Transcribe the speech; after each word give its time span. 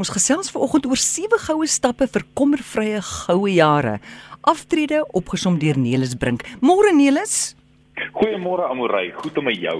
Ons 0.00 0.08
gesels 0.14 0.48
vanoggend 0.48 0.86
oor 0.88 0.96
sewe 0.96 1.36
goue 1.42 1.66
stappe 1.68 2.06
vir 2.08 2.22
kommervrye 2.38 3.02
goue 3.04 3.50
jare. 3.52 3.98
Aftrede 4.48 5.02
opgesom 5.12 5.58
deur 5.60 5.76
Nelis 5.76 6.14
Brink. 6.16 6.46
Môre 6.64 6.94
Nelis. 6.96 7.52
Goeiemôre 8.16 8.70
Amorey, 8.72 9.10
goed 9.12 9.36
om 9.36 9.44
met 9.44 9.58
jou. 9.60 9.76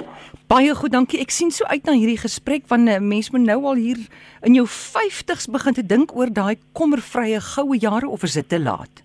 Baie 0.52 0.74
goed, 0.76 0.92
dankie. 0.92 1.22
Ek 1.24 1.32
sien 1.32 1.48
so 1.48 1.64
uit 1.72 1.88
na 1.88 1.96
hierdie 1.96 2.20
gesprek 2.20 2.68
want 2.68 2.84
'n 2.84 3.00
mens 3.00 3.30
moet 3.32 3.48
nou 3.48 3.64
al 3.64 3.80
hier 3.80 4.00
in 4.44 4.54
jou 4.54 4.66
50's 4.68 5.48
begin 5.48 5.74
te 5.74 5.86
dink 5.86 6.12
oor 6.12 6.28
daai 6.28 6.58
kommervrye 6.74 7.40
goue 7.40 7.78
jare 7.80 8.08
of 8.08 8.22
is 8.22 8.34
dit 8.34 8.48
te 8.48 8.60
laat? 8.60 9.00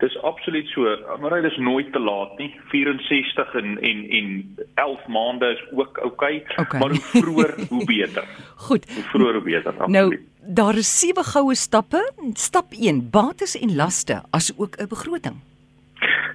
Dis 0.00 0.16
absoluut 0.22 0.66
so. 0.66 0.96
Maar 1.20 1.42
dit 1.42 1.50
is 1.50 1.56
nooit 1.56 1.92
te 1.92 1.98
laat 1.98 2.38
nie. 2.38 2.54
64 2.68 3.54
en 3.54 3.80
en 3.80 3.98
en 4.08 4.56
11 4.74 5.06
maande 5.06 5.46
is 5.46 5.62
ook 5.72 5.98
oukei, 5.98 6.36
okay, 6.36 6.64
okay. 6.64 6.80
maar 6.80 6.88
hoe 6.88 7.22
vroeër 7.22 7.54
hoe 7.72 7.84
beter. 7.84 8.24
Goed. 8.56 8.92
Hoe 8.94 9.02
vroeër 9.02 9.32
hoe 9.32 9.42
beter. 9.42 9.72
Absoluut. 9.72 9.90
Nou, 9.90 10.26
daar 10.40 10.76
is 10.76 10.98
sewe 10.98 11.24
goue 11.24 11.54
stappe. 11.54 12.12
Stap 12.32 12.72
1: 12.72 13.10
bates 13.10 13.58
en 13.58 13.76
laste, 13.76 14.22
asook 14.30 14.76
'n 14.76 14.88
begroting. 14.88 15.36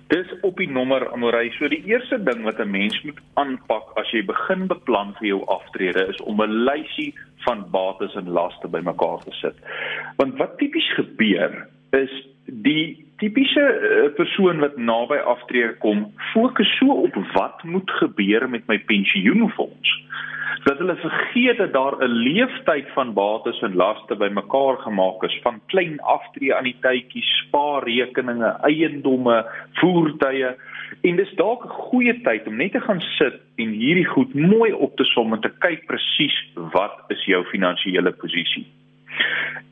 Dis 0.07 0.29
op 0.41 0.57
die 0.57 0.69
nommer 0.69 1.11
Amorey. 1.11 1.49
So 1.57 1.67
die 1.67 1.81
eerste 1.85 2.23
ding 2.23 2.43
wat 2.43 2.59
'n 2.59 2.69
mens 2.69 3.01
moet 3.01 3.19
aanpak 3.33 3.97
as 3.97 4.11
jy 4.11 4.25
begin 4.25 4.67
beplan 4.67 5.15
vir 5.17 5.27
jou 5.27 5.45
aftrede 5.45 6.05
is 6.09 6.21
om 6.21 6.41
'n 6.41 6.63
lysie 6.69 7.13
van 7.45 7.65
bates 7.71 8.15
en 8.15 8.29
laste 8.29 8.67
bymekaar 8.67 9.23
te 9.23 9.31
sit. 9.31 9.55
Want 10.17 10.37
wat 10.37 10.57
tipies 10.57 10.93
gebeur 10.93 11.67
is 11.91 12.11
die 12.45 13.04
tipiese 13.17 13.63
uh, 13.63 14.13
persoon 14.15 14.59
wat 14.59 14.77
naby 14.77 15.17
aftrede 15.17 15.77
kom, 15.83 16.11
fokus 16.33 16.77
so 16.77 17.01
op 17.07 17.15
wat 17.33 17.63
moet 17.63 17.91
gebeur 18.01 18.49
met 18.49 18.67
my 18.67 18.79
pensioenfonds 18.91 19.93
dat 20.65 20.77
hulle 20.77 20.95
vergeet 20.95 21.57
dat 21.57 21.73
daar 21.73 21.95
'n 21.97 22.11
leeftyd 22.27 22.87
van 22.93 23.13
bates 23.13 23.61
en 23.61 23.75
laste 23.75 24.15
bymekaar 24.15 24.77
gemaak 24.77 25.23
is 25.23 25.39
van 25.41 25.61
klein 25.65 25.99
aftrede 25.99 26.55
aan 26.55 26.63
die 26.63 26.77
tydjies, 26.79 27.29
spaarrekeninge, 27.45 28.49
eiendomme, 28.61 29.45
voertuie 29.73 30.55
en 31.01 31.15
dis 31.15 31.35
dalk 31.35 31.65
'n 31.65 31.77
goeie 31.89 32.21
tyd 32.21 32.47
om 32.47 32.55
net 32.55 32.71
te 32.71 32.81
gaan 32.81 33.01
sit 33.01 33.37
en 33.55 33.69
hierdie 33.69 34.05
goed 34.05 34.33
mooi 34.33 34.71
op 34.71 34.95
te 34.95 35.03
som 35.03 35.33
en 35.33 35.41
te 35.41 35.53
kyk 35.59 35.85
presies 35.85 36.37
wat 36.55 36.95
is 37.07 37.25
jou 37.25 37.43
finansiële 37.45 38.11
posisie. 38.11 38.65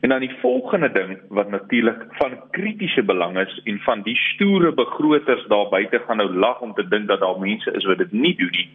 En 0.00 0.08
dan 0.08 0.20
die 0.20 0.36
volgende 0.40 0.92
ding 0.92 1.18
wat 1.28 1.50
natuurlik 1.50 2.06
van 2.08 2.40
kritiese 2.50 3.02
belang 3.02 3.38
is 3.38 3.60
en 3.64 3.78
van 3.78 4.02
die 4.02 4.16
stoere 4.16 4.72
begroters 4.72 5.46
daar 5.46 5.68
buite 5.68 6.02
gaan 6.06 6.16
nou 6.16 6.30
lag 6.34 6.60
om 6.60 6.74
te 6.74 6.88
dink 6.88 7.08
dat 7.08 7.20
daar 7.20 7.38
mense 7.38 7.72
is 7.72 7.84
wat 7.84 7.98
dit 7.98 8.12
nie 8.12 8.36
doen 8.36 8.50
nie. 8.50 8.68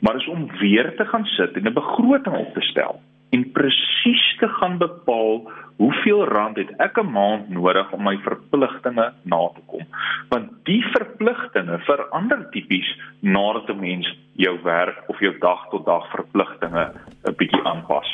Maar 0.00 0.16
is 0.16 0.28
om 0.28 0.50
weer 0.58 0.94
te 0.96 1.04
gaan 1.04 1.24
sit 1.24 1.52
en 1.56 1.66
'n 1.66 1.72
begroting 1.72 2.36
op 2.36 2.54
te 2.54 2.60
stel 2.60 3.00
en 3.30 3.50
presies 3.52 4.36
te 4.38 4.48
gaan 4.48 4.78
bepaal 4.78 5.50
hoeveel 5.76 6.24
rand 6.24 6.56
het 6.56 6.70
ek 6.76 6.98
'n 6.98 7.10
maand 7.10 7.48
nodig 7.48 7.92
om 7.92 8.02
my 8.02 8.16
verpligtinge 8.16 9.12
na 9.22 9.40
te 9.54 9.62
kom. 9.66 9.82
Want 10.28 10.50
die 10.64 10.82
verpligtinge 10.96 11.78
verander 11.78 12.50
tipies 12.50 13.00
nadat 13.20 13.68
'n 13.68 13.80
mens 13.80 14.18
jou 14.32 14.62
werk 14.62 15.02
of 15.06 15.20
jou 15.20 15.38
dag 15.38 15.68
tot 15.70 15.84
dag 15.84 16.10
verpligtinge 16.10 16.92
'n 17.24 17.34
bietjie 17.36 17.64
aanpas. 17.64 18.13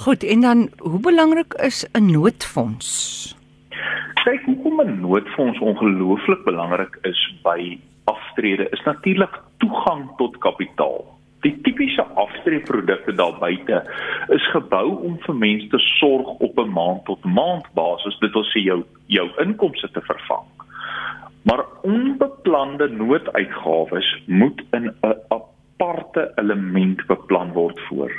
Goed, 0.00 0.24
en 0.24 0.40
dan 0.40 0.68
hoe 0.78 1.00
belangrik 1.00 1.54
is 1.54 1.88
'n 1.92 2.10
noodfonds? 2.10 2.88
Kyk, 4.24 4.42
hoekom 4.44 4.80
'n 4.80 5.00
noodfonds 5.00 5.58
ongelooflik 5.58 6.44
belangrik 6.44 6.98
is 7.02 7.34
by 7.42 7.78
aftrede 8.04 8.68
is 8.70 8.82
natuurlik 8.84 9.42
toegang 9.56 10.16
tot 10.16 10.38
kapitaal. 10.38 11.04
Die 11.40 11.60
tipiese 11.60 12.02
aftreeprodukte 12.02 13.14
daar 13.14 13.38
buite 13.38 13.90
is 14.28 14.50
gebou 14.50 15.04
om 15.04 15.18
vir 15.20 15.34
mense 15.34 15.68
te 15.68 15.78
sorg 15.78 16.28
op 16.28 16.58
'n 16.58 16.72
maand 16.72 17.04
tot 17.04 17.24
maand 17.24 17.66
basis, 17.72 18.18
dit 18.18 18.32
wil 18.32 18.44
sê 18.44 18.60
jou 18.64 18.84
jou 19.06 19.28
inkomste 19.36 19.90
te 19.90 20.00
vervang. 20.00 20.46
Maar 21.42 21.64
onbeplande 21.82 22.88
nooduitgawes 22.88 24.22
moet 24.26 24.62
in 24.70 24.84
'n 24.84 24.94
aparte 25.80 26.32
element 26.36 27.06
beplan 27.06 27.52
word 27.52 27.80
voor. 27.80 28.12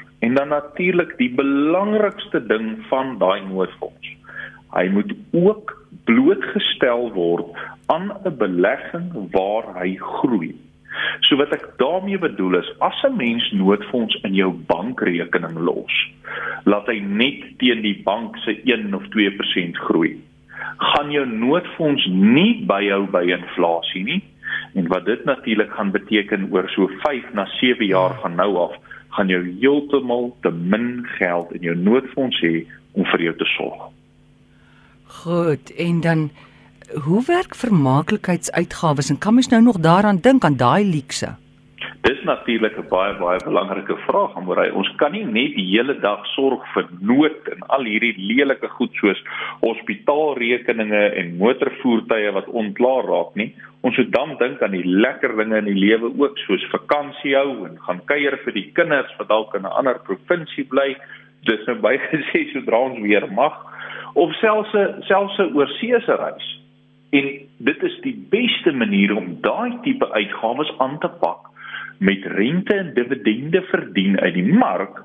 Natuurlik 0.52 1.14
die 1.18 1.30
belangrikste 1.36 2.42
ding 2.48 2.74
van 2.90 3.16
daai 3.22 3.40
noodfonds. 3.48 4.10
Hy 4.76 4.88
moet 4.92 5.14
ook 5.32 5.72
blootgestel 6.10 7.12
word 7.16 7.56
aan 7.94 8.12
'n 8.12 8.36
belegging 8.38 9.08
waar 9.32 9.72
hy 9.80 9.96
groei. 9.96 10.52
So 11.28 11.38
wat 11.40 11.54
ek 11.56 11.68
daarmee 11.78 12.20
bedoel 12.20 12.60
is 12.60 12.72
as 12.80 13.00
'n 13.04 13.16
mens 13.16 13.52
noodfonds 13.52 14.16
in 14.28 14.34
jou 14.34 14.52
bankrekening 14.68 15.58
los, 15.60 15.96
laat 16.64 16.88
hy 16.88 17.00
net 17.00 17.58
teen 17.58 17.82
die 17.82 18.02
bank 18.04 18.38
se 18.38 18.60
1 18.64 18.94
of 18.94 19.08
2% 19.16 19.78
groei. 19.78 20.20
Gaan 20.78 21.12
jou 21.12 21.26
noodfonds 21.26 22.08
nie 22.08 22.66
byhou 22.68 23.08
by 23.08 23.24
inflasie 23.32 24.04
nie, 24.04 24.22
en 24.74 24.88
wat 24.88 25.06
dit 25.06 25.24
natuurlik 25.24 25.72
gaan 25.72 25.92
beteken 25.92 26.48
oor 26.52 26.70
so 26.70 26.88
5 26.88 27.34
na 27.34 27.46
7 27.46 27.86
jaar 27.86 28.20
van 28.22 28.36
nou 28.36 28.58
af 28.58 28.76
gaan 29.16 29.30
jy 29.30 29.42
heeltemal 29.60 30.32
te 30.42 30.52
min 30.52 31.06
geld 31.18 31.52
in 31.58 31.68
jou 31.70 31.76
noodfonds 31.76 32.40
hê 32.42 32.66
om 32.94 33.06
vir 33.14 33.28
jou 33.28 33.36
te 33.36 33.48
sorg. 33.58 33.90
Goed, 35.22 35.72
en 35.76 36.02
dan 36.02 36.30
hoe 37.04 37.22
werk 37.28 37.56
vermaaklike-uitgawes 37.56 39.10
en 39.10 39.18
kan 39.18 39.34
mens 39.34 39.48
nou 39.48 39.62
nog 39.62 39.80
daaraan 39.80 40.20
dink 40.22 40.44
aan 40.44 40.58
daai 40.58 40.84
leekse? 40.86 41.36
Dis 42.02 42.24
natuurlik 42.24 42.78
'n 42.78 42.88
baie 42.90 43.14
baie 43.18 43.40
belangrike 43.44 43.96
vraag, 44.08 44.36
Amorey. 44.36 44.70
Ons 44.70 44.90
kan 44.96 45.12
nie 45.12 45.26
net 45.26 45.56
die 45.56 45.68
hele 45.76 46.00
dag 46.00 46.26
sorg 46.26 46.62
vir 46.74 46.88
nood 47.00 47.48
en 47.52 47.60
al 47.68 47.84
hierdie 47.84 48.16
lelike 48.18 48.68
goed 48.68 48.94
soos 48.94 49.24
hospitaalrekeninge 49.62 51.04
en 51.20 51.38
motorvoertuie 51.38 52.32
wat 52.32 52.48
ontklaar 52.48 53.06
raak 53.06 53.36
nie. 53.36 53.56
Ons 53.82 53.98
moet 53.98 54.12
dan 54.14 54.36
dink 54.38 54.62
aan 54.62 54.76
die 54.76 54.86
lekker 54.86 55.34
dinge 55.38 55.58
in 55.58 55.66
die 55.66 55.80
lewe 55.80 56.12
ook, 56.14 56.38
soos 56.46 56.64
vakansie 56.70 57.34
hou 57.36 57.66
en 57.66 57.80
gaan 57.82 58.02
kuier 58.06 58.38
vir 58.44 58.54
die 58.54 58.68
kinders 58.78 59.14
wat 59.18 59.30
dalk 59.30 59.56
in 59.58 59.66
'n 59.66 59.78
ander 59.80 60.00
provinsie 60.06 60.66
bly. 60.70 60.96
Dis 61.50 61.66
nou 61.66 61.78
bygesê 61.82 62.46
sodra 62.54 62.78
ons 62.78 63.00
weer 63.02 63.26
mag 63.32 63.58
of 64.14 64.34
selfs 64.42 64.74
'n 64.74 65.02
selfs 65.10 65.38
'n 65.40 65.56
oorseese 65.58 66.16
reis. 66.16 66.48
En 67.12 67.26
dit 67.58 67.84
is 67.84 67.98
die 68.02 68.16
beste 68.30 68.72
manier 68.72 69.16
om 69.18 69.42
daai 69.42 69.80
tipe 69.84 70.12
uitgawes 70.14 70.72
aan 70.78 71.00
te 71.00 71.10
pak 71.20 71.50
met 72.00 72.26
rente 72.26 72.76
en 72.76 72.94
dividende 72.94 73.62
verdien 73.62 74.20
uit 74.20 74.34
die 74.34 74.54
mark 74.54 75.04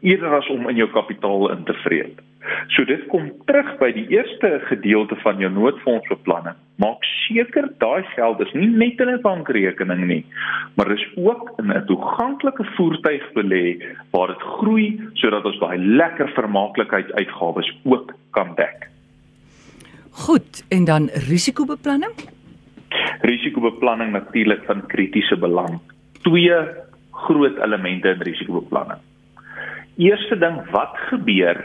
eerder 0.00 0.34
as 0.36 0.48
om 0.48 0.68
in 0.68 0.76
jou 0.76 0.88
kapitaal 0.92 1.50
in 1.52 1.64
te 1.64 1.74
vreet. 1.84 2.20
So 2.74 2.84
dit 2.86 3.02
kom 3.10 3.30
terug 3.48 3.72
by 3.80 3.88
die 3.96 4.04
eerste 4.14 4.60
gedeelte 4.68 5.16
van 5.24 5.40
jou 5.42 5.50
noodfondsbeplanning. 5.50 6.54
Maak 6.82 7.02
seker 7.26 7.68
daai 7.82 8.04
geld 8.14 8.40
is 8.44 8.52
nie 8.54 8.70
net 8.70 9.00
in 9.00 9.10
'n 9.10 9.22
bankrekening 9.22 10.06
nie, 10.06 10.24
maar 10.76 10.92
is 10.92 11.06
ook 11.16 11.52
in 11.58 11.72
'n 11.72 11.86
toeganklike 11.86 12.64
voertuig 12.76 13.24
belê 13.34 13.82
waar 14.10 14.28
dit 14.28 14.42
groei 14.42 15.00
sodat 15.14 15.44
ons 15.44 15.58
daai 15.58 15.78
lekker 15.78 16.28
vermaaklikheid 16.28 17.12
uitgawes 17.12 17.72
ook 17.84 18.14
kan 18.30 18.54
dek. 18.54 18.88
Goed, 20.10 20.64
en 20.68 20.84
dan 20.84 21.08
risikobeplanning? 21.28 22.14
Risikobeplanning 23.20 24.12
natuurlik 24.12 24.64
van 24.64 24.86
kritiese 24.86 25.36
belang 25.36 25.80
twee 26.22 26.58
groot 27.10 27.56
elemente 27.58 28.08
in 28.08 28.22
risikobeplanning. 28.22 29.00
Eerste 29.96 30.36
ding, 30.36 30.58
wat 30.74 30.96
gebeur 31.08 31.56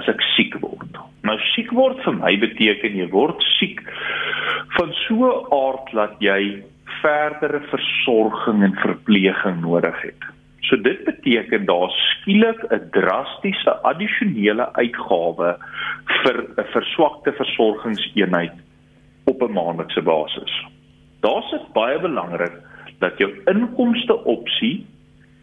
as 0.00 0.06
ek 0.08 0.22
siek 0.32 0.54
word? 0.62 0.96
Nou 1.28 1.34
siek 1.52 1.68
word 1.76 1.98
vir 2.06 2.14
my 2.16 2.30
beteken 2.40 2.94
jy 2.96 3.08
word 3.12 3.42
siek 3.58 3.82
van 4.78 4.94
so 5.04 5.28
'n 5.28 5.52
aard 5.52 5.92
dat 5.92 6.14
jy 6.24 6.62
verdere 7.02 7.60
versorging 7.68 8.62
en 8.64 8.78
verpleging 8.80 9.60
nodig 9.60 9.98
het. 10.02 10.22
So 10.68 10.76
dit 10.76 11.04
beteken 11.04 11.66
daar 11.68 11.92
skielik 11.92 12.64
'n 12.72 12.88
drastiese 12.96 13.72
addisionele 13.82 14.72
uitgawe 14.72 15.50
vir 16.22 16.36
'n 16.56 16.64
verswakte 16.72 17.32
versorgingseenheid 17.32 18.56
op 19.26 19.42
'n 19.42 19.52
maandelikse 19.52 20.02
basis. 20.02 20.52
Daar's 21.20 21.50
dit 21.50 21.72
baie 21.72 21.98
belangrik 21.98 22.56
dat 23.00 23.18
jou 23.18 23.30
inkomste 23.46 24.24
opsie 24.24 24.86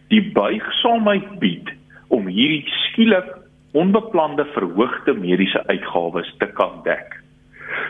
die 0.10 0.32
buigsaamheid 0.34 1.40
bied 1.40 1.70
om 2.14 2.30
hierdie 2.30 2.64
skielik 2.88 3.30
onbeplande 3.74 4.46
verhoogde 4.54 5.16
mediese 5.18 5.64
uitgawes 5.68 6.30
te 6.40 6.50
kan 6.58 6.82
dek. 6.86 7.18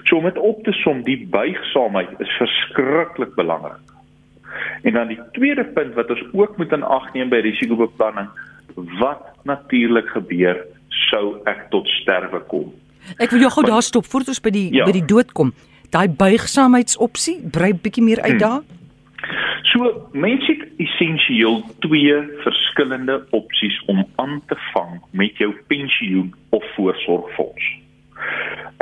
So 0.08 0.20
om 0.20 0.28
dit 0.30 0.40
op 0.40 0.62
te 0.64 0.72
som, 0.80 1.02
die 1.04 1.20
buigsaamheid 1.32 2.22
is 2.24 2.38
verskriklik 2.40 3.36
belangrik. 3.36 3.92
En 4.88 4.96
dan 4.96 5.12
die 5.12 5.20
tweede 5.36 5.66
punt 5.76 5.96
wat 5.98 6.12
ons 6.14 6.24
ook 6.32 6.58
moet 6.58 6.72
in 6.76 6.86
ag 6.88 7.10
neem 7.14 7.32
by 7.32 7.42
risikobeplanning, 7.44 8.30
wat 9.00 9.28
natuurlik 9.48 10.08
gebeur 10.16 10.62
sou 11.10 11.40
ek 11.50 11.68
tot 11.74 11.90
sterwe 12.00 12.40
kom. 12.52 12.72
Ek 13.20 13.34
wil 13.34 13.44
jou 13.44 13.52
gou 13.58 13.66
daar 13.68 13.84
stop 13.84 14.08
voordat 14.08 14.34
ons 14.36 14.44
by 14.44 14.54
die 14.56 14.68
ja. 14.72 14.88
by 14.88 14.96
die 14.96 15.06
dood 15.08 15.34
kom. 15.36 15.52
Daai 15.94 16.08
buigsaamheidsopsie, 16.10 17.42
brei 17.54 17.74
bietjie 17.76 18.06
meer 18.06 18.24
uit 18.24 18.40
hmm. 18.40 18.44
daar. 18.44 18.62
So 19.74 20.10
mense 20.14 20.52
het 20.52 20.68
essensieel 20.78 21.64
twee 21.82 22.14
verskillende 22.44 23.24
opsies 23.34 23.80
om 23.90 24.04
aan 24.22 24.42
te 24.46 24.58
vang 24.74 25.00
met 25.10 25.38
jou 25.42 25.50
pensioen 25.68 26.34
of 26.54 26.66
voorsorgfonds. 26.76 27.70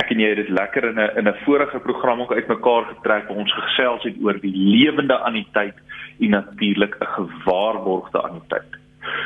Ek 0.03 0.11
en 0.11 0.19
jy 0.19 0.33
het 0.33 0.41
dit 0.41 0.51
lekker 0.51 0.89
in 0.89 0.99
'n 0.99 1.15
in 1.19 1.29
'n 1.31 1.43
vorige 1.45 1.79
program 1.79 2.21
ook 2.21 2.33
uitmekaar 2.33 2.83
getrek 2.91 3.27
waar 3.27 3.37
ons 3.37 3.53
gesels 3.53 4.03
het 4.03 4.19
oor 4.23 4.39
die 4.41 4.55
lewende 4.55 5.17
anniteit 5.17 5.77
en 6.19 6.29
natuurlik 6.29 6.95
'n 6.99 7.05
gewaarborgde 7.05 8.19
anniteit. 8.21 8.75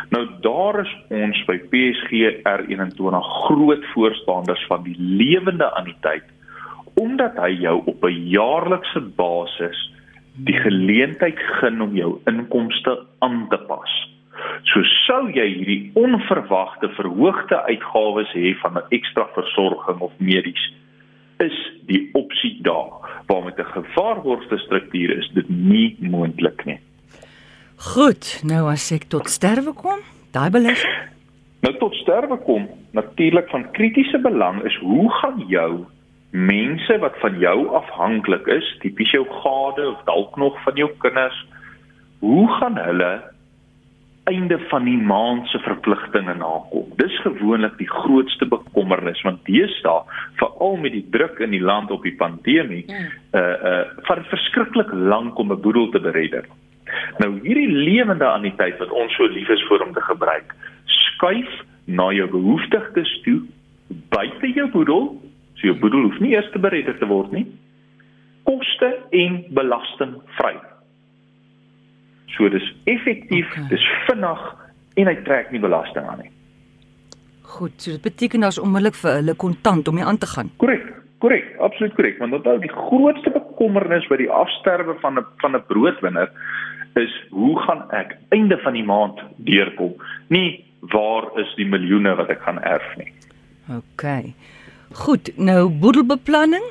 Nou 0.10 0.28
daar 0.42 0.80
is 0.86 0.96
ons 1.10 1.46
by 1.46 1.58
PSG 1.58 2.12
R21 2.44 3.26
groot 3.48 3.86
voorstanders 3.94 4.66
van 4.68 4.84
die 4.84 4.96
lewende 4.98 5.72
anniteit 5.74 6.30
omdat 6.94 7.36
hy 7.36 7.50
jou 7.50 7.82
op 7.86 8.04
'n 8.04 8.28
jaarlikse 8.30 9.02
basis 9.02 9.95
die 10.36 10.58
geleentheid 10.60 11.40
gun 11.60 11.82
om 11.82 11.96
jou 11.96 12.20
inkomste 12.30 12.98
aan 13.20 13.46
te 13.50 13.60
pas. 13.70 13.94
So 14.68 14.84
sou 15.06 15.30
jy 15.32 15.46
hierdie 15.54 15.92
onverwagte 15.96 16.90
verhoogde 16.98 17.62
uitgawes 17.70 18.32
hê 18.36 18.54
van 18.62 18.78
'n 18.78 18.88
ekstra 18.90 19.28
versorging 19.34 20.00
of 20.00 20.12
medies, 20.18 20.74
is 21.40 21.58
die 21.88 22.10
opsie 22.14 22.60
daar. 22.62 22.92
Waar 23.28 23.44
met 23.44 23.60
'n 23.60 23.72
gevaarborgde 23.78 24.58
struktuur 24.58 25.18
is 25.18 25.30
dit 25.34 25.50
nie 25.50 25.98
moontlik 26.00 26.66
nie. 26.66 26.80
Goed, 27.76 28.42
nou 28.44 28.72
as 28.72 28.92
ek 28.92 29.04
tot 29.04 29.30
sterwe 29.30 29.74
kom, 29.74 30.00
daai 30.32 30.50
belegging 30.50 31.14
Nou 31.66 31.74
tot 31.82 31.96
sterwe 31.98 32.38
kom, 32.46 32.68
natuurlik 32.94 33.48
van 33.50 33.64
kritiese 33.74 34.20
belang 34.22 34.60
is 34.70 34.76
hoe 34.86 35.12
gaan 35.12 35.40
jou 35.50 35.86
mense 36.36 36.98
wat 37.00 37.16
van 37.22 37.38
jou 37.40 37.68
afhanklik 37.78 38.48
is, 38.52 38.68
tipies 38.82 39.14
jou 39.16 39.24
gade 39.30 39.88
of 39.88 40.02
dalk 40.10 40.36
nog 40.38 40.58
van 40.64 40.76
jou 40.76 40.90
kinders, 41.00 41.38
hoe 42.20 42.48
gaan 42.58 42.78
hulle 42.78 43.14
einde 44.26 44.58
van 44.72 44.88
die 44.90 44.98
maand 44.98 45.48
se 45.48 45.62
verpligtinge 45.64 46.34
nakom? 46.36 46.90
Dis 47.00 47.16
gewoonlik 47.24 47.78
die 47.80 47.90
grootste 47.90 48.48
bekommernis 48.52 49.22
want 49.24 49.46
deesdae, 49.48 50.04
veral 50.42 50.76
met 50.82 50.96
die 50.98 51.06
druk 51.14 51.40
in 51.46 51.56
die 51.56 51.64
land 51.64 51.94
op 51.94 52.04
die 52.04 52.16
pandemie, 52.20 52.84
ja. 52.90 53.06
uh 53.40 53.72
uh 53.72 53.82
van 54.10 54.28
verskriklik 54.32 54.92
lank 54.92 55.40
om 55.40 55.54
'n 55.54 55.62
boedel 55.62 55.90
te 55.90 56.00
beredder. 56.00 56.50
Nou 57.18 57.32
hierdie 57.42 57.72
lewende 57.72 58.28
anniteit 58.28 58.78
wat 58.78 58.92
ons 58.92 59.16
so 59.16 59.28
lief 59.28 59.50
is 59.50 59.64
vir 59.70 59.86
om 59.86 59.94
te 59.94 60.02
gebruik, 60.02 60.56
skuif 60.86 61.62
na 61.86 62.12
jou 62.12 62.28
behoeftiges 62.28 63.22
toe 63.24 63.42
buite 64.10 64.52
jou 64.54 64.68
boedel 64.74 65.14
So 65.66 65.72
jou 65.72 65.80
boedel 65.82 66.04
hoef 66.06 66.18
nie 66.22 66.36
eers 66.36 66.46
te 66.54 66.60
beredder 66.62 66.94
te 67.00 67.08
word 67.10 67.32
nie. 67.34 67.48
Koste 68.46 68.92
en 69.18 69.40
belasting 69.58 70.12
vry. 70.38 70.54
So 72.36 72.52
dis 72.54 72.68
effektief, 72.92 73.50
okay. 73.50 73.64
dis 73.72 73.86
vinnig 74.06 74.44
en 75.02 75.10
hy 75.10 75.16
trek 75.26 75.50
nie 75.50 75.62
belasting 75.64 76.06
aan 76.06 76.22
nie. 76.22 76.30
Goed, 77.56 77.80
so 77.82 77.96
dit 77.96 78.04
beteken 78.06 78.46
daar's 78.46 78.62
onmiddellik 78.62 79.00
vir 79.00 79.18
hulle 79.24 79.36
kontant 79.42 79.90
om 79.90 79.98
mee 79.98 80.06
aan 80.06 80.22
te 80.22 80.30
gaan. 80.30 80.52
Korrek. 80.62 80.86
Korrek, 81.24 81.48
absoluut 81.66 81.96
korrek, 81.98 82.20
want 82.22 82.38
onthou 82.38 82.60
die 82.62 82.70
grootste 82.70 83.34
bekommernis 83.34 84.06
by 84.12 84.20
die 84.22 84.30
afsterwe 84.30 84.94
van 85.02 85.18
'n 85.18 85.26
van 85.42 85.56
'n 85.56 85.66
broodwinner 85.66 86.30
is 87.02 87.14
hoe 87.32 87.58
gaan 87.66 87.90
ek 87.90 88.14
einde 88.30 88.58
van 88.62 88.74
die 88.74 88.86
maand 88.86 89.18
deurkom? 89.38 89.98
Nie 90.30 90.62
waar 90.94 91.34
is 91.42 91.56
die 91.56 91.66
miljoene 91.66 92.14
wat 92.16 92.30
ek 92.30 92.42
gaan 92.46 92.62
erf 92.62 92.98
nie. 92.98 93.10
OK. 93.74 94.06
Goed, 94.96 95.28
nou 95.36 95.70
boedelbeplanning? 95.70 96.64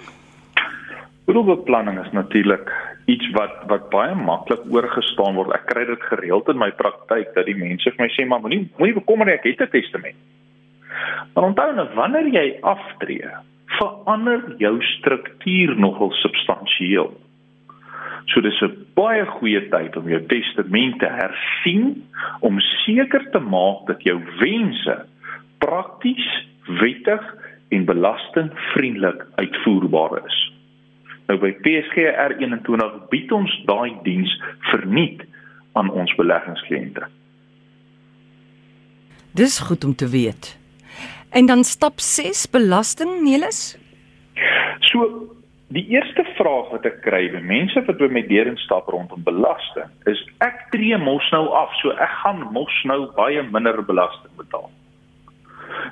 Boedelbeplanning 1.24 1.98
is 2.00 2.12
natuurlik 2.12 2.70
iets 3.04 3.26
wat 3.36 3.52
wat 3.68 3.90
baie 3.92 4.14
maklik 4.16 4.62
oorgestaan 4.72 5.36
word. 5.36 5.52
Ek 5.52 5.66
kry 5.68 5.82
dit 5.90 6.06
gereeld 6.08 6.48
in 6.48 6.56
my 6.56 6.70
praktyk 6.78 7.34
dat 7.36 7.44
die 7.44 7.56
mense 7.58 7.84
vir 7.84 8.00
my 8.00 8.08
sê, 8.14 8.24
"Maar 8.24 8.40
moenie 8.40 8.70
moenie 8.78 8.96
bekommer 8.96 9.26
nie, 9.26 9.34
ek 9.34 9.44
het 9.44 9.60
'n 9.60 9.70
testament." 9.76 10.16
Maar 11.34 11.44
onthou 11.44 11.74
nou 11.74 11.88
wanneer 11.94 12.28
jy 12.32 12.58
aftree, 12.62 13.28
verander 13.66 14.54
jou 14.58 14.82
struktuur 14.82 15.76
nogal 15.76 16.10
substansieel. 16.12 17.12
So 18.24 18.40
dis 18.40 18.62
'n 18.62 18.86
baie 18.94 19.26
goeie 19.26 19.68
tyd 19.68 19.96
om 19.96 20.08
jou 20.08 20.26
testament 20.26 20.98
te 20.98 21.08
hersien 21.08 22.08
om 22.40 22.60
seker 22.60 23.30
te 23.30 23.38
maak 23.38 23.86
dat 23.86 24.02
jou 24.02 24.22
wense 24.38 25.06
prakties 25.58 26.46
wettig 26.66 27.43
en 27.68 27.84
belastingvriendelik 27.84 29.24
uitvoerbaar 29.34 30.18
is. 30.26 30.40
Nou 31.28 31.38
by 31.40 31.54
PSG 31.64 32.08
R21 32.12 32.98
bied 33.12 33.32
ons 33.32 33.52
daai 33.68 33.94
diens 34.04 34.32
verniet 34.70 35.24
aan 35.72 35.90
ons 35.90 36.12
beleggingskliënte. 36.18 37.06
Dis 39.34 39.58
goed 39.58 39.84
om 39.84 39.94
te 39.94 40.08
weet. 40.08 40.54
En 41.34 41.46
dan 41.46 41.64
stap 41.64 41.98
6 41.98 42.46
belasting, 42.50 43.22
Nelis? 43.22 43.78
So 44.78 45.08
die 45.74 45.86
eerste 45.90 46.22
vraag 46.38 46.70
wat 46.70 46.84
ek 46.86 47.00
kry 47.02 47.24
by 47.32 47.40
mense 47.42 47.80
wat 47.88 47.98
by 47.98 48.06
my 48.12 48.22
deur 48.28 48.46
instap 48.46 48.86
rondom 48.92 49.24
belasting 49.26 49.90
is 50.10 50.20
ek 50.44 50.68
tree 50.70 50.94
mos 51.02 51.26
nou 51.34 51.48
af, 51.56 51.72
so 51.80 51.90
ek 51.98 52.14
gaan 52.20 52.44
mos 52.54 52.76
nou 52.86 53.00
baie 53.16 53.42
minder 53.48 53.80
belasting 53.82 54.30
betaal. 54.38 54.70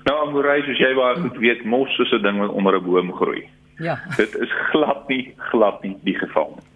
Nou 0.05 0.17
Amorey, 0.27 0.62
soos 0.67 0.81
jy 0.81 0.93
baie 0.97 1.21
goed 1.21 1.39
weet, 1.43 1.65
mos 1.65 1.99
is 1.99 2.12
'n 2.12 2.23
ding 2.23 2.39
wat 2.41 2.50
onder 2.50 2.77
'n 2.77 2.85
boom 2.85 3.12
groei. 3.12 3.49
Ja. 3.79 3.99
Dit 4.21 4.35
is 4.35 4.53
glad 4.71 5.09
nie 5.09 5.35
glad 5.50 5.83
nie 5.83 5.97
die 6.03 6.19
geval 6.19 6.56
nie. 6.56 6.69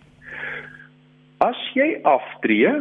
As 1.39 1.59
jy 1.75 1.99
aftree, 2.03 2.73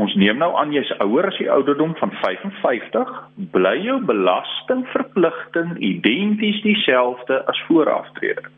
ons 0.00 0.14
neem 0.14 0.38
nou 0.38 0.54
aan 0.56 0.72
jy's 0.72 0.90
ouer 0.98 1.26
as 1.28 1.38
die 1.38 1.50
ouderdom 1.50 1.94
van 2.00 2.10
55, 2.22 3.10
bly 3.52 3.76
jou 3.84 4.00
belastingverpligting 4.04 5.76
identies 5.78 6.62
dieselfde 6.62 7.44
as 7.46 7.60
voor 7.68 7.90
aftrede. 7.90 8.48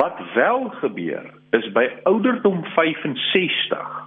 Wat 0.00 0.18
wel 0.34 0.68
gebeur 0.80 1.30
is 1.50 1.68
by 1.72 1.86
ouderdom 2.04 2.64
65 2.64 4.06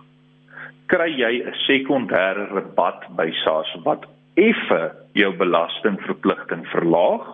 kry 0.90 1.10
jy 1.14 1.34
'n 1.46 1.54
sekondêre 1.68 2.50
rabat 2.50 3.06
by 3.16 3.30
SARS 3.44 3.72
wat 3.86 4.06
effe 4.40 4.82
jou 5.18 5.32
belastingverpligting 5.38 6.66
verlaag, 6.72 7.28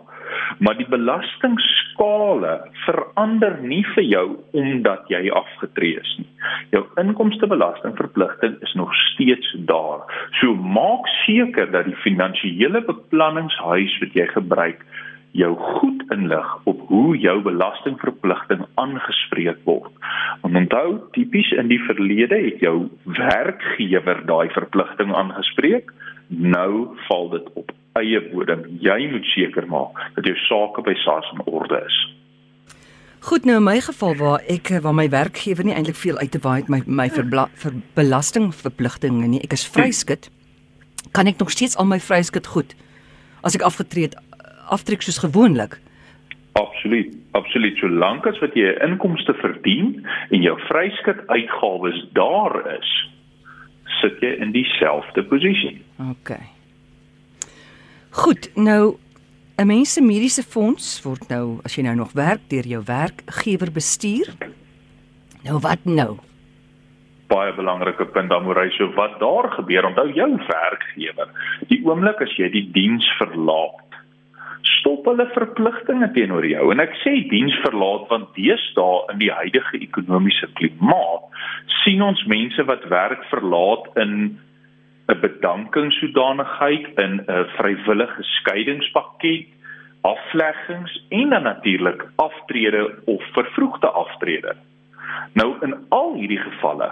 maar 0.60 0.78
die 0.80 0.88
belastingskale 0.90 2.54
verander 2.86 3.58
nie 3.62 3.84
vir 3.94 4.06
jou 4.08 4.26
omdat 4.58 5.08
jy 5.12 5.28
afgetree 5.36 6.00
is 6.02 6.14
nie. 6.20 6.30
Jou 6.74 6.84
inkomstebelastingverpligting 7.02 8.58
is 8.66 8.74
nog 8.80 8.94
steeds 9.12 9.56
daar. 9.70 10.06
So 10.42 10.56
maak 10.56 11.08
seker 11.24 11.72
dat 11.72 11.90
die 11.90 12.00
finansiële 12.04 12.84
beplanningshuis 12.88 14.00
wat 14.04 14.18
jy 14.18 14.28
gebruik 14.34 14.86
jou 15.36 15.52
goed 15.60 16.04
inlig 16.16 16.52
op 16.64 16.80
hoe 16.88 17.18
jou 17.20 17.36
belastingverpligting 17.44 18.64
aangespreek 18.80 19.60
word. 19.68 19.92
Want 20.42 20.56
onthou, 20.56 21.00
tipies 21.12 21.52
in 21.60 21.68
die 21.68 21.82
verlede 21.84 22.40
het 22.40 22.64
jou 22.64 22.88
werkgewer 23.04 24.24
daai 24.30 24.48
verpligting 24.56 25.12
aangespreek 25.16 25.92
nou 26.28 26.98
val 27.08 27.30
dit 27.30 27.50
op 27.54 27.72
eie 28.00 28.22
bodem. 28.32 28.66
Jy 28.84 29.08
moet 29.12 29.26
seker 29.32 29.68
maak 29.68 30.00
dat 30.16 30.28
jou 30.28 30.36
sake 30.48 30.84
by 30.84 30.94
SARS 31.04 31.32
in 31.34 31.44
orde 31.46 31.80
is. 31.86 31.98
Goed, 33.26 33.46
nou 33.46 33.58
in 33.58 33.66
my 33.66 33.80
geval 33.82 34.14
waar 34.20 34.44
ek 34.52 34.70
waar 34.86 34.94
my 34.94 35.08
werkgewer 35.10 35.66
nie 35.66 35.74
eintlik 35.74 35.98
veel 35.98 36.18
uit 36.22 36.32
te 36.32 36.42
waai 36.44 36.60
het 36.62 36.70
my 36.70 36.84
my 36.86 37.08
vir 37.10 37.80
belastingverpligtinge 37.98 39.28
nie. 39.28 39.42
Ek 39.42 39.56
is 39.58 39.66
vryskut. 39.66 40.30
Kan 41.12 41.26
ek 41.28 41.40
nog 41.42 41.50
steeds 41.50 41.78
al 41.78 41.90
my 41.90 42.00
vryskut 42.00 42.48
goed 42.54 42.76
as 43.42 43.56
ek 43.58 43.66
afgetree 43.66 44.10
het 44.10 44.18
aftrek 44.70 45.02
soos 45.02 45.22
gewoonlik? 45.24 45.80
Absoluut. 46.54 47.16
Absoluut. 47.36 47.78
Solank 47.78 48.28
as 48.30 48.38
wat 48.40 48.54
jy 48.56 48.70
'n 48.70 48.92
inkomste 48.92 49.34
verdien 49.42 50.06
en 50.30 50.42
jou 50.42 50.56
vryskut 50.70 51.28
uitgawes 51.28 52.06
daar 52.14 52.56
is, 52.78 52.90
sit 54.02 54.22
jy 54.22 54.36
in 54.42 54.52
dieselfde 54.52 55.24
posisie. 55.30 55.82
OK. 56.12 56.36
Goed, 58.16 58.50
nou 58.56 58.98
'n 59.58 59.68
mens 59.68 59.94
se 59.94 60.02
mediese 60.02 60.44
fonds 60.44 61.02
word 61.04 61.30
nou 61.30 61.60
as 61.64 61.76
jy 61.76 61.84
nou 61.84 61.96
nog 61.96 62.12
werk 62.12 62.50
deur 62.52 62.68
jou 62.68 62.82
werkgewer 62.84 63.72
bestuur. 63.72 64.28
Nou 65.44 65.60
wat 65.60 65.86
nou? 65.86 66.18
Baie 67.28 67.54
belangrike 67.54 68.06
punt 68.06 68.30
dan 68.30 68.44
moet 68.44 68.58
hy 68.58 68.70
so 68.76 68.90
wat 68.98 69.20
daar 69.20 69.50
gebeur. 69.56 69.86
Onthou 69.86 70.12
jou 70.14 70.30
werkgewer. 70.48 71.30
Die 71.68 71.82
oomblik 71.86 72.22
as 72.22 72.36
jy 72.38 72.50
die 72.50 72.72
diens 72.72 73.08
verlaat, 73.18 73.85
stop 74.62 75.06
hulle 75.06 75.28
verpligtinge 75.34 76.12
teenoor 76.14 76.46
jou. 76.46 76.72
En 76.72 76.80
ek 76.80 76.96
sê 77.04 77.14
diens 77.30 77.56
verlaat 77.64 78.08
want 78.10 78.34
deesdae 78.38 79.14
in 79.14 79.20
die 79.20 79.32
huidige 79.32 79.82
ekonomiese 79.82 80.50
klimaat 80.60 81.30
sien 81.84 82.02
ons 82.02 82.22
mense 82.32 82.64
wat 82.70 82.86
werk 82.90 83.24
verlaat 83.32 83.90
in 84.02 84.38
'n 85.10 85.20
bedankingssodanigheid 85.22 86.88
in 86.98 87.22
'n 87.22 87.46
vrywillige 87.58 88.24
skeiingspakket, 88.24 89.48
afleggings 90.02 91.06
en 91.10 91.30
dan 91.30 91.44
natuurlik 91.44 92.06
aftrede 92.16 93.02
of 93.06 93.24
vervroegde 93.34 93.90
aftrede. 93.90 94.56
Nou 95.34 95.56
in 95.62 95.76
al 95.90 96.14
hierdie 96.14 96.42
gevalle 96.42 96.92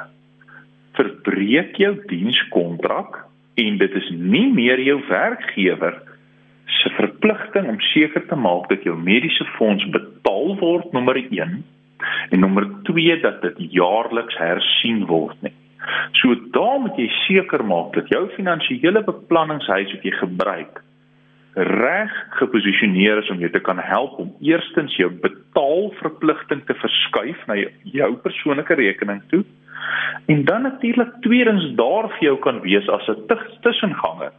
verbreek 0.93 1.75
jou 1.75 1.93
dienskontrak 2.08 3.25
en 3.55 3.77
dit 3.77 3.96
is 3.96 4.10
nie 4.10 4.48
meer 4.53 4.82
jou 4.82 5.00
werkgewer 5.08 6.01
se 6.65 6.89
verpligting 6.98 7.67
om 7.67 7.79
seker 7.79 8.25
te 8.27 8.36
maak 8.36 8.70
dat 8.70 8.84
jou 8.84 8.96
mediese 8.98 9.46
fonds 9.58 9.86
betaal 9.96 10.55
word 10.60 10.91
nommer 10.91 11.17
1 11.20 11.63
en 12.29 12.39
nommer 12.39 12.67
2 12.84 13.20
dat 13.22 13.41
dit 13.41 13.60
jaarliks 13.79 14.38
hersien 14.38 15.05
word 15.05 15.38
nie. 15.41 15.53
So 16.20 16.36
dan 16.55 16.86
moet 16.86 16.98
jy 17.00 17.10
seker 17.25 17.63
maak 17.67 17.93
dat 17.98 18.08
jou 18.12 18.25
finansiële 18.38 19.03
beplanningshuis 19.03 19.91
wat 19.96 20.03
jy 20.08 20.15
gebruik 20.20 20.84
reg 21.53 22.13
geposisioneer 22.39 23.20
is 23.22 23.29
om 23.29 23.41
jou 23.43 23.50
te 23.53 23.62
kan 23.62 23.77
help 23.77 24.17
om 24.20 24.32
eerstens 24.41 24.96
jou 24.98 25.12
betaalverpligting 25.22 26.63
te 26.65 26.74
verskuif 26.74 27.43
na 27.48 27.60
jou, 27.60 27.70
jou 27.93 28.10
persoonlike 28.24 28.74
rekening 28.79 29.22
toe 29.29 29.43
en 30.34 30.46
dan 30.46 30.65
natuurlik 30.65 31.12
tweedens 31.22 31.67
daar 31.77 32.10
vir 32.15 32.29
jou 32.29 32.38
kan 32.41 32.62
wees 32.65 32.89
as 32.89 33.08
'n 33.08 33.27
tussenganger 33.62 34.34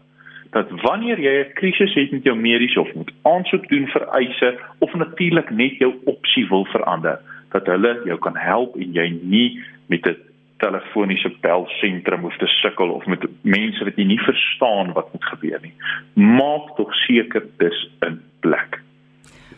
dat 0.54 0.70
wanneer 0.86 1.18
jy 1.20 1.34
'n 1.42 1.52
krisis 1.58 1.94
het 1.94 2.10
met 2.10 2.22
jou 2.22 2.36
mediese 2.36 2.80
of 2.80 2.94
moet 2.94 3.12
aansoek 3.22 3.68
doen 3.68 3.86
vir 3.86 4.04
eise 4.20 4.58
of 4.78 4.94
natuurlik 4.94 5.50
net 5.50 5.74
jou 5.78 5.92
opsie 6.04 6.46
wil 6.48 6.64
verander 6.64 7.18
dat 7.50 7.66
hulle 7.66 8.00
jou 8.04 8.18
kan 8.18 8.36
help 8.36 8.76
en 8.76 8.92
jy 8.92 9.08
nie 9.22 9.64
met 9.86 10.06
'n 10.06 10.16
telefoniese 10.58 11.32
belsentrum 11.40 12.20
hoef 12.20 12.36
te 12.36 12.46
sukkel 12.46 12.88
of 12.88 13.06
met 13.06 13.26
mense 13.42 13.84
wat 13.84 13.96
jy 13.96 14.04
nie 14.04 14.20
verstaan 14.20 14.92
wat 14.92 15.12
moet 15.12 15.24
gebeur 15.24 15.60
nie. 15.62 15.74
Maak 16.14 16.76
tog 16.76 16.94
seker 16.94 17.42
dis 17.58 17.88
in 18.06 18.20
plek. 18.40 18.80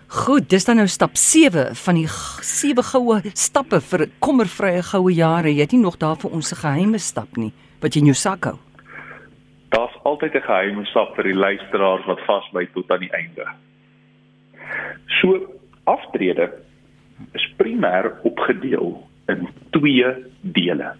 Goed, 0.07 0.51
dis 0.51 0.65
dan 0.65 0.77
nou 0.77 0.87
stap 0.87 1.17
7 1.17 1.75
van 1.75 1.95
die 1.95 2.09
7 2.09 2.83
goue 2.83 3.21
stappe 3.33 3.81
vir 3.81 4.09
kommervrye 4.19 4.83
goue 4.83 5.15
jare. 5.15 5.55
Jy 5.55 5.61
het 5.61 5.73
nie 5.73 5.83
nog 5.83 5.97
daar 5.97 6.17
vir 6.17 6.31
ons 6.31 6.53
'n 6.53 6.63
geheime 6.67 6.99
stap 6.99 7.37
nie 7.37 7.53
wat 7.81 7.95
jy 7.95 8.01
in 8.01 8.07
jou 8.07 8.15
sak 8.15 8.45
hou 8.45 8.66
daar's 9.69 9.97
altyd 10.03 10.35
'n 10.35 10.49
geheime 10.49 10.85
stap 10.85 11.15
vir 11.15 11.25
die 11.25 11.35
luisteraars 11.35 12.07
wat 12.07 12.21
vasbyt 12.21 12.73
tot 12.73 12.91
aan 12.91 13.01
die 13.01 13.13
einde. 13.13 13.47
So 15.07 15.47
aftrede 15.85 16.53
is 17.33 17.55
primêr 17.57 18.13
opgedeel 18.23 19.07
in 19.27 19.49
twee 19.71 20.07
dele. 20.41 20.95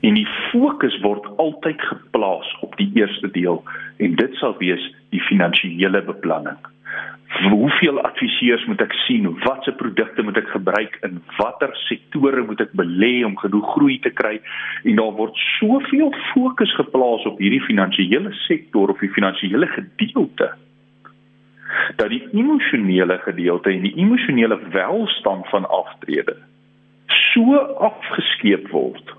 En 0.00 0.14
die 0.14 0.28
fokus 0.50 1.00
word 1.00 1.26
altyd 1.36 1.80
geplaas 1.80 2.56
op 2.60 2.76
die 2.76 2.90
eerste 2.94 3.30
deel 3.30 3.64
en 3.96 4.14
dit 4.14 4.34
sal 4.34 4.56
wees 4.58 4.94
die 5.10 5.20
finansiële 5.20 6.02
beplanning 6.02 6.58
hoeveel 7.28 8.00
adviseurs 8.00 8.64
moet 8.66 8.80
ek 8.80 8.94
sien? 9.04 9.26
Watse 9.44 9.72
produkte 9.72 10.22
moet 10.22 10.38
ek 10.40 10.48
gebruik? 10.54 10.98
In 11.06 11.20
watter 11.36 11.74
sektore 11.86 12.42
moet 12.46 12.60
ek 12.64 12.72
belê 12.78 13.24
om 13.26 13.36
genoeg 13.38 13.72
groei 13.74 13.98
te 14.04 14.10
kry? 14.10 14.38
En 14.84 14.96
daar 15.00 15.14
word 15.18 15.36
soveel 15.58 16.12
fokus 16.32 16.72
geplaas 16.78 17.26
op 17.28 17.38
hierdie 17.42 17.62
finansiële 17.66 18.32
sektor 18.46 18.94
of 18.94 19.04
die 19.04 19.12
finansiële 19.12 19.68
gedeelte 19.74 20.54
dat 21.96 22.08
die 22.08 22.24
emosionele 22.32 23.18
gedeelte 23.24 23.70
en 23.70 23.82
die 23.84 23.96
emosionele 24.00 24.56
welstand 24.72 25.48
van 25.52 25.68
aftrede 25.68 26.36
so 27.12 27.58
afgeskeep 27.90 28.70
word 28.72 29.12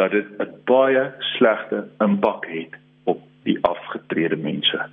dat 0.00 0.10
dit 0.10 0.26
'n 0.40 0.48
baie 0.64 1.04
slegte 1.36 1.84
impak 2.00 2.46
het 2.48 2.74
op 3.04 3.20
die 3.44 3.58
afgetrede 3.60 4.36
mense. 4.36 4.88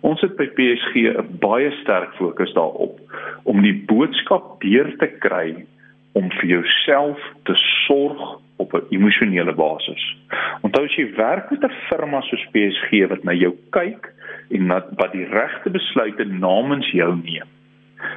Ons 0.00 0.20
het 0.20 0.36
by 0.36 0.46
PSG 0.46 0.94
'n 1.10 1.38
baie 1.40 1.70
sterk 1.82 2.14
fokus 2.14 2.52
daarop 2.52 3.00
om 3.44 3.62
die 3.62 3.84
boodskap 3.86 4.60
deur 4.60 4.96
te 4.98 5.08
kry 5.18 5.64
om 6.12 6.30
vir 6.30 6.48
jouself 6.48 7.18
te 7.44 7.54
sorg 7.86 8.38
op 8.58 8.74
'n 8.74 8.86
emosionele 8.90 9.54
basis. 9.54 10.16
Onthou 10.60 10.84
as 10.84 10.96
jy 10.96 11.14
werk 11.14 11.50
met 11.50 11.64
'n 11.64 11.74
firma 11.88 12.20
soos 12.20 12.46
PSG 12.52 13.08
wat 13.08 13.24
na 13.24 13.32
jou 13.32 13.54
kyk 13.70 14.12
en 14.50 14.68
wat 14.68 15.12
die 15.12 15.24
regte 15.24 15.70
besluite 15.70 16.24
namens 16.24 16.90
jou 16.90 17.16
neem, 17.16 17.48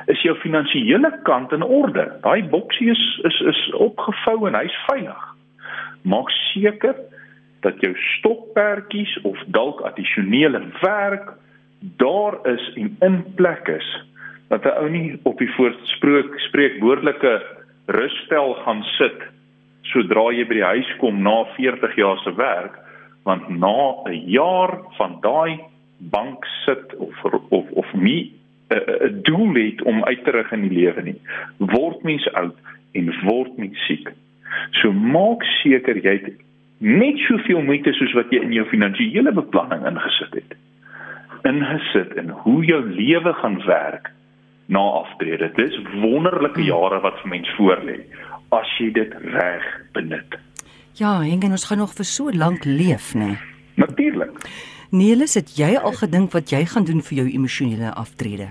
is 0.05 0.21
jou 0.21 0.35
finansiële 0.35 1.19
kant 1.23 1.51
in 1.51 1.63
orde. 1.63 2.11
Daai 2.21 2.43
boksie 2.43 2.89
is 2.89 3.19
is 3.23 3.39
is 3.41 3.73
opgevou 3.73 4.47
en 4.47 4.55
hy's 4.55 4.77
veilig. 4.87 5.23
Maak 6.01 6.29
seker 6.29 6.95
dat 7.61 7.79
jou 7.81 7.93
stokperdjies 8.17 9.17
of 9.27 9.37
dalk 9.47 9.81
addisionele 9.81 10.61
werk 10.81 11.33
daar 11.97 12.37
is 12.47 12.73
en 12.75 12.95
in 12.99 13.23
plek 13.35 13.67
is 13.67 13.89
dat 14.49 14.65
'n 14.65 14.77
ou 14.81 14.89
nie 14.89 15.19
op 15.23 15.37
die 15.37 15.53
voorspreek 15.55 16.39
spreek 16.47 16.79
woordelike 16.79 17.41
russtel 17.85 18.53
gaan 18.53 18.83
sit 18.83 19.19
sodra 19.81 20.31
jy 20.31 20.45
by 20.47 20.53
die 20.53 20.69
huis 20.73 20.95
kom 20.97 21.21
na 21.21 21.43
40 21.57 21.95
jaar 21.95 22.17
se 22.23 22.35
werk 22.35 22.75
want 23.23 23.49
na 23.49 24.03
'n 24.05 24.29
jaar 24.29 24.79
van 24.97 25.17
daai 25.21 25.59
bank 25.97 26.45
sit 26.65 26.95
of 26.95 27.23
of 27.49 27.65
of 27.71 27.93
nie 27.93 28.33
'n 28.69 29.19
doel 29.21 29.53
het 29.53 29.81
om 29.81 30.03
uit 30.03 30.23
te 30.23 30.31
rig 30.31 30.51
in 30.51 30.61
die 30.61 30.77
lewe 30.79 31.01
nie. 31.01 31.21
Word 31.57 32.03
mens 32.03 32.33
oud 32.33 32.57
en 32.91 33.13
word 33.23 33.57
mens 33.57 33.85
siek 33.85 34.11
so 34.81 34.91
maak 34.91 35.43
seker 35.43 35.97
jy 35.97 36.15
het 36.23 36.33
net 36.81 37.21
soveel 37.27 37.61
moeite 37.65 37.93
soos 37.93 38.13
wat 38.17 38.31
jy 38.33 38.41
in 38.41 38.55
jou 38.55 38.65
finansiële 38.71 39.33
beplanning 39.37 39.85
ingesit 39.85 40.33
het. 40.39 40.57
Ingesit 41.47 42.15
in 42.17 42.33
hoe 42.43 42.59
jou 42.65 42.81
lewe 42.89 43.33
gaan 43.41 43.59
werk 43.67 44.09
na 44.71 44.81
aftrede. 45.01 45.51
Dis 45.57 45.77
wonderlike 46.01 46.63
jare 46.65 47.01
wat 47.05 47.19
vir 47.21 47.33
mens 47.35 47.53
voorlê 47.57 47.99
as 48.55 48.73
jy 48.79 48.89
dit 48.97 49.13
reg 49.35 49.67
benut. 49.95 50.37
Ja, 50.99 51.21
en 51.23 51.51
ons 51.51 51.65
gaan 51.69 51.79
nog 51.79 51.93
vir 51.95 52.05
so 52.05 52.33
lank 52.33 52.65
leef, 52.65 53.13
né? 53.15 53.31
Nee. 53.31 53.37
Natuurlik. 53.79 54.33
Neelis, 54.91 55.37
het 55.39 55.53
jy 55.55 55.77
al 55.79 55.93
gedink 55.95 56.33
wat 56.35 56.51
jy 56.51 56.65
gaan 56.67 56.83
doen 56.85 56.99
vir 57.01 57.21
jou 57.21 57.27
emosionele 57.31 57.93
aftrede? 57.95 58.49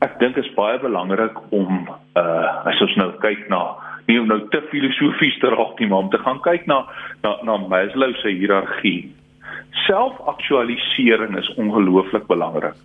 Ek 0.00 0.14
dink 0.20 0.36
dit 0.38 0.44
is 0.44 0.54
baie 0.54 0.78
belangrik 0.80 1.36
om 1.52 1.88
uh 2.16 2.68
as 2.70 2.80
ons 2.80 2.94
nou 3.00 3.10
kyk 3.20 3.48
na 3.50 3.74
nie 4.10 4.18
om 4.20 4.28
nou 4.30 4.40
te 4.52 4.60
filosofies 4.72 5.38
te 5.40 5.52
raak 5.54 5.78
nie, 5.78 5.88
maar 5.90 6.04
om 6.06 6.12
te 6.12 6.20
gaan 6.24 6.42
kyk 6.44 6.66
na 6.70 6.82
na 7.22 7.36
na 7.46 7.56
Maslow 7.70 8.14
se 8.20 8.34
hiërargie. 8.34 9.10
Selfaktualisering 9.86 11.36
is 11.38 11.48
ongelooflik 11.62 12.26
belangrik. 12.26 12.78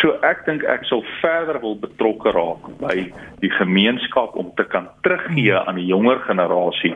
So 0.00 0.16
ek 0.26 0.44
dink 0.46 0.64
ek 0.66 0.84
sal 0.90 1.04
verder 1.20 1.60
wil 1.62 1.76
betrokke 1.78 2.32
raak 2.34 2.66
by 2.80 2.96
die 3.42 3.50
gemeenskap 3.58 4.34
om 4.38 4.50
te 4.58 4.66
kan 4.70 4.88
teruggee 5.06 5.54
aan 5.58 5.78
die 5.78 5.86
jonger 5.90 6.22
generasie 6.26 6.94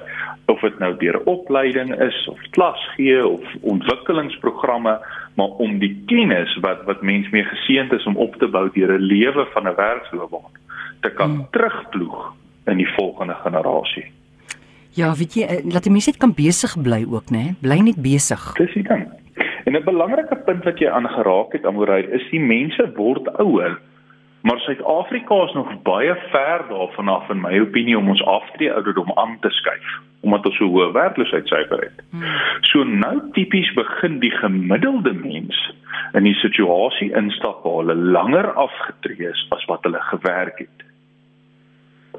of 0.50 0.62
dit 0.62 0.78
nou 0.82 0.92
deur 0.98 1.18
opleiding 1.30 1.92
is 2.02 2.18
of 2.30 2.42
klas 2.58 2.82
gee 2.96 3.18
of 3.26 3.42
ontwikkelingsprogramme 3.62 4.96
maar 5.36 5.58
om 5.62 5.78
die 5.82 5.92
kennis 6.10 6.54
wat 6.64 6.84
wat 6.88 7.02
mens 7.02 7.28
mee 7.34 7.44
geseënd 7.46 7.92
is 7.92 8.06
om 8.06 8.18
op 8.22 8.38
te 8.40 8.48
bou 8.48 8.68
deur 8.74 8.94
'n 8.98 9.08
lewe 9.12 9.46
van 9.54 9.68
'n 9.68 9.78
werksloopbaan 9.78 10.52
te 11.00 11.10
kan 11.10 11.30
hmm. 11.30 11.46
terugploeg 11.50 12.34
in 12.66 12.76
die 12.76 12.88
volgende 12.96 13.34
generasie. 13.44 14.04
Ja, 14.96 15.12
weet 15.14 15.34
jy, 15.34 15.42
eh, 15.44 15.64
laat 15.64 15.84
die 15.84 15.92
mense 15.92 16.10
net 16.10 16.20
kan 16.20 16.32
besig 16.34 16.76
bly 16.82 17.04
ook, 17.04 17.30
né? 17.30 17.54
Bly 17.60 17.78
net 17.84 18.00
besig. 18.02 18.52
Dis 18.56 18.72
die 18.72 18.82
ding. 18.82 19.08
En 19.64 19.76
'n 19.76 19.84
belangrike 19.84 20.36
punt 20.46 20.64
wat 20.64 20.78
jy 20.78 20.88
aangeraak 20.88 21.52
het, 21.52 21.66
Amorey, 21.66 22.02
is 22.02 22.30
die 22.30 22.40
mense 22.40 22.92
word 22.94 23.28
ouer, 23.38 23.78
maar 24.42 24.58
Suid-Afrika 24.58 25.44
is 25.44 25.52
nog 25.52 25.82
baie 25.82 26.14
ver 26.30 26.64
daarvan 26.68 27.08
af 27.08 27.30
in 27.30 27.40
my 27.40 27.58
opinie 27.58 27.98
om 27.98 28.08
ons 28.08 28.24
aftree 28.24 28.72
ouderdom 28.72 29.10
aan 29.14 29.36
te 29.40 29.50
skuif 29.50 30.00
omdat 30.26 30.46
ons 30.46 30.56
so 30.56 30.66
hoë 30.72 30.92
werkloosheidssyfer 30.96 31.82
het. 31.86 32.02
Hmm. 32.10 32.24
So 32.70 32.84
nou 32.84 33.14
tipies 33.36 33.68
begin 33.74 34.18
die 34.24 34.32
gemiddelde 34.34 35.12
mens 35.12 35.58
in 36.18 36.26
die 36.26 36.34
situasie 36.40 37.12
instap 37.18 37.62
waar 37.64 37.82
hulle 37.82 37.94
langer 38.16 38.52
afgetree 38.54 39.30
is 39.30 39.46
as 39.54 39.64
wat 39.70 39.86
hulle 39.86 40.02
gewerk 40.10 40.58
het. 40.64 40.85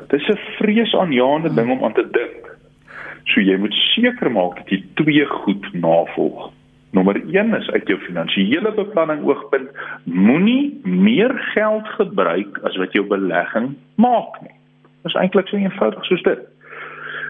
Dis 0.08 0.28
'n 0.28 0.40
vreesaanjaende 0.58 1.54
ding 1.54 1.72
om 1.72 1.84
aan 1.84 1.94
te 1.94 2.08
dink. 2.12 2.44
So 3.26 3.42
jy 3.42 3.58
moet 3.58 3.74
seker 3.74 4.32
maak 4.32 4.56
dat 4.56 4.70
jy 4.70 4.84
twee 4.94 5.26
goed 5.26 5.74
navolg. 5.74 6.52
Nommer 6.92 7.16
1 7.16 7.54
is 7.54 7.70
uit 7.70 7.88
jou 7.88 8.00
finansiële 8.00 8.72
beplanning 8.74 9.26
oogpunt, 9.28 9.70
moenie 10.04 10.80
meer 10.84 11.34
geld 11.54 11.88
gebruik 11.88 12.60
as 12.64 12.78
wat 12.78 12.94
jou 12.94 13.06
belegging 13.08 13.76
maak 13.96 14.42
nie. 14.42 14.56
Dit 15.04 15.12
is 15.12 15.20
eintlik 15.20 15.48
so 15.48 15.58
eenvoudig 15.58 16.06
soos 16.06 16.24
dit. 16.24 16.40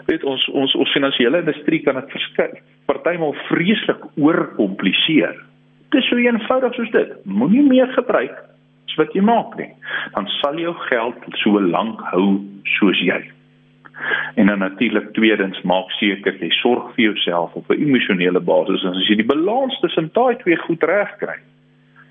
Weet 0.06 0.24
ons 0.24 0.48
ons 0.48 0.76
ons 0.76 0.92
finansiële 0.92 1.40
industrie 1.40 1.82
kan 1.84 1.96
dit 1.96 2.62
partymal 2.86 3.34
vreeslik 3.34 4.06
oorkompliseer. 4.16 5.36
Dit 5.90 6.02
is 6.02 6.08
so 6.08 6.16
eenvoudig 6.16 6.74
soos 6.74 6.92
dit. 6.92 7.26
Moenie 7.26 7.64
meer 7.64 7.88
gebruik 7.88 8.38
wat 8.96 9.14
jy 9.14 9.22
maak 9.22 9.58
nie, 9.60 9.72
dan 10.14 10.28
sal 10.40 10.60
jou 10.60 10.74
geld 10.88 11.18
so 11.44 11.60
lank 11.62 12.02
hou 12.12 12.40
soos 12.78 13.00
jy. 13.04 13.20
En 14.36 14.46
dan 14.46 14.60
natuurlik 14.60 15.14
tweedens 15.14 15.62
maak 15.62 15.90
seker 15.98 16.38
jy 16.40 16.50
sorg 16.62 16.94
vir 16.96 17.10
jouself 17.10 17.54
op 17.54 17.70
'n 17.70 17.82
emosionele 17.82 18.40
basis 18.40 18.84
en 18.84 18.96
as 18.96 19.10
jy 19.10 19.16
die 19.16 19.32
balans 19.34 19.80
tussen 19.80 20.10
daai 20.14 20.36
twee 20.38 20.58
goed 20.58 20.84
reg 20.84 21.18
kry, 21.18 21.38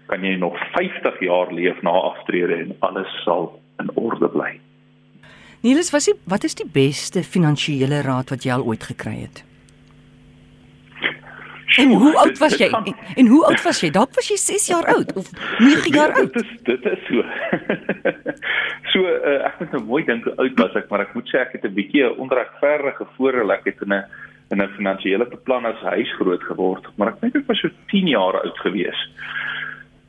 kan 0.06 0.24
jy 0.24 0.36
nog 0.36 0.58
50 0.74 1.20
jaar 1.20 1.52
leef 1.52 1.82
na 1.82 1.90
aftrede 1.90 2.54
en 2.54 2.76
alles 2.80 3.22
sal 3.24 3.60
in 3.78 3.90
orde 3.94 4.28
bly. 4.28 4.60
Niels, 5.62 5.90
was 5.90 6.06
jy 6.06 6.14
wat 6.24 6.44
is 6.44 6.54
die 6.54 6.68
beste 6.72 7.22
finansiële 7.22 8.02
raad 8.02 8.30
wat 8.30 8.44
jy 8.44 8.52
al 8.52 8.64
ooit 8.64 8.82
gekry 8.82 9.16
het? 9.26 9.45
En 11.76 11.92
hoe 11.92 12.16
oud 12.16 12.38
was 12.38 12.56
jy? 12.56 12.68
En, 12.70 12.96
en 13.14 13.26
hoe 13.26 13.44
oud 13.44 13.62
was 13.62 13.80
jy? 13.80 13.90
Dalk 13.90 14.14
was 14.14 14.28
jy 14.28 14.36
6 14.40 14.66
jaar 14.66 14.86
oud 14.94 15.12
of 15.12 15.30
9 15.58 15.92
jaar 15.92 16.14
oud. 16.16 16.32
Dit 16.32 16.44
is 16.44 16.62
dit 16.68 16.86
is 16.92 17.02
so. 17.08 17.24
so 18.92 19.02
uh, 19.04 19.40
ek 19.48 19.58
moet 19.60 19.74
nou 19.76 19.82
mooi 19.90 20.04
dink 20.08 20.24
hoe 20.28 20.36
oud 20.44 20.62
was 20.62 20.78
ek, 20.80 20.88
maar 20.92 21.04
ek 21.04 21.12
moet 21.18 21.28
sê 21.32 21.42
ek 21.42 21.58
het 21.58 21.66
'n 21.68 21.74
bietjie 21.76 22.06
'n 22.06 22.16
onregverdige 22.26 23.08
voordeel 23.16 23.52
ek 23.52 23.68
het 23.72 23.82
in 23.84 23.92
'n 23.92 24.04
in 24.54 24.62
'n 24.62 24.76
finansiële 24.78 25.26
beplan 25.26 25.66
as 25.66 25.80
huis 25.92 26.12
groot 26.20 26.42
geword, 26.42 26.86
maar 26.96 27.08
ek 27.12 27.20
dink 27.20 27.36
ek 27.36 27.48
was 27.48 27.60
so 27.60 27.68
10 27.92 28.08
jaar 28.08 28.40
oud 28.40 28.58
gewees. 28.64 29.00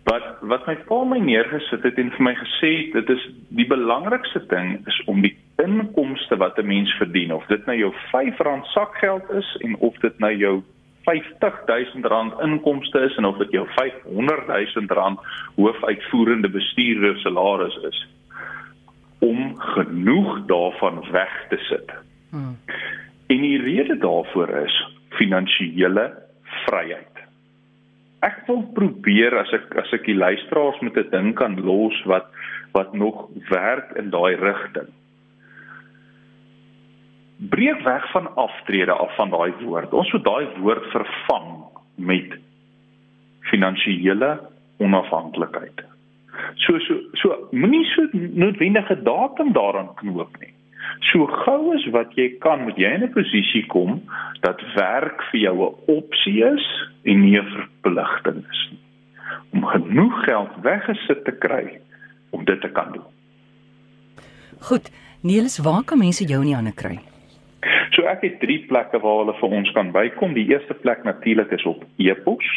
Wat 0.05 0.39
wat 0.41 0.67
my 0.67 0.75
pa 0.87 1.03
my 1.03 1.19
neergesit 1.19 1.83
het 1.83 1.97
en 1.97 2.11
vir 2.11 2.23
my 2.23 2.35
gesê 2.35 2.71
het, 2.79 2.93
dit 2.93 3.09
is 3.17 3.23
die 3.49 3.67
belangrikste 3.67 4.39
ding 4.47 4.87
is 4.87 5.01
om 5.05 5.21
die 5.21 5.35
inkomste 5.57 6.37
wat 6.37 6.57
'n 6.57 6.67
mens 6.67 6.91
verdien, 6.97 7.33
of 7.33 7.45
dit 7.47 7.65
nou 7.65 7.77
jou 7.77 7.91
R5 7.91 8.65
sakgeld 8.71 9.29
is 9.31 9.57
en 9.65 9.75
of 9.75 9.95
dit 9.99 10.19
nou 10.19 10.33
jou 10.33 10.63
R50000 11.07 12.41
inkomste 12.43 12.99
is 12.99 13.15
en 13.15 13.25
of 13.25 13.37
dit 13.37 13.51
jou 13.51 13.65
R500000 13.67 15.23
hoofuitvoerende 15.55 16.49
bestuurder 16.49 17.17
salaris 17.23 17.77
is 17.89 18.07
om 19.19 19.59
genoeg 19.59 20.45
daarvan 20.45 21.01
weg 21.11 21.45
te 21.49 21.57
sit. 21.57 21.91
Hmm. 22.29 22.57
En 23.27 23.41
die 23.41 23.61
rede 23.61 23.97
daarvoor 23.97 24.49
is 24.49 24.75
finansiële 25.09 26.13
vryheid. 26.65 27.23
Ek 28.19 28.43
wil 28.47 28.61
probeer 28.73 29.37
as 29.39 29.51
ek 29.53 29.73
as 29.81 29.91
ek 29.93 30.05
die 30.05 30.17
luisteraars 30.17 30.79
met 30.85 30.97
'n 30.97 31.09
ding 31.11 31.33
kan 31.35 31.57
los 31.63 31.97
wat 32.05 32.29
wat 32.73 32.93
nog 32.93 33.27
werk 33.49 33.95
in 33.97 34.09
daai 34.09 34.35
rigting 34.35 34.91
breek 37.37 37.81
weg 37.85 38.11
van 38.11 38.35
aftrede 38.35 38.91
af 38.91 39.15
van 39.15 39.29
daai 39.29 39.53
woord. 39.61 39.93
Ons 39.93 40.11
moet 40.11 40.23
daai 40.23 40.47
woord 40.57 40.85
vervang 40.91 41.49
met 41.95 42.37
finansiële 43.39 44.39
onafhanklikheid. 44.77 45.85
So 46.55 46.79
so 46.79 46.99
so 47.13 47.47
moenie 47.51 47.85
so 47.85 48.07
noodwendige 48.11 49.01
datum 49.03 49.53
daaraan 49.53 49.93
knoop 50.01 50.37
nie. 50.39 50.53
So 51.11 51.25
gou 51.43 51.73
as 51.75 51.85
wat 51.93 52.13
jy 52.17 52.29
kan, 52.41 52.63
moet 52.65 52.77
jy 52.77 52.89
in 52.93 53.03
'n 53.03 53.13
posisie 53.13 53.65
kom 53.67 54.01
dat 54.41 54.61
werk 54.75 55.21
vir 55.31 55.39
jou 55.39 55.55
'n 55.69 55.75
opsie 55.87 56.43
is 56.43 56.65
en 57.03 57.21
nie 57.21 57.39
'n 57.39 57.45
verpligting 57.45 58.45
is 58.49 58.67
nie. 58.71 58.79
Om 59.53 59.65
genoeg 59.65 60.23
geld 60.23 60.51
weggesit 60.61 61.25
te 61.25 61.31
kry 61.31 61.79
om 62.29 62.45
dit 62.45 62.61
te 62.61 62.69
kan 62.69 62.91
doen. 62.91 63.09
Goed, 64.59 64.91
Niels, 65.21 65.57
waar 65.57 65.83
kan 65.83 65.97
mense 65.97 66.25
jou 66.25 66.41
in 66.41 66.47
die 66.47 66.55
hande 66.55 66.73
kry? 66.73 66.99
So 67.95 68.03
ek 68.09 68.21
het 68.25 68.39
drie 68.43 68.59
plekke 68.67 68.99
waar 69.03 69.19
hulle 69.21 69.35
vir 69.39 69.51
ons 69.59 69.69
kan 69.75 69.89
bykom. 69.95 70.31
Die 70.35 70.49
eerste 70.51 70.75
plek 70.83 71.01
natuurlik 71.07 71.51
is 71.55 71.65
op 71.69 71.79
e-pos. 71.97 72.47